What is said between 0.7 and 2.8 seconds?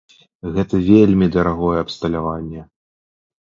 вельмі дарагое абсталяванне.